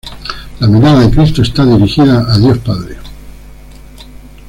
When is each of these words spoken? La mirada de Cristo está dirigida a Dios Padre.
La 0.59 0.65
mirada 0.65 1.01
de 1.01 1.11
Cristo 1.11 1.43
está 1.43 1.63
dirigida 1.63 2.25
a 2.27 2.35
Dios 2.39 2.57
Padre. 2.57 2.97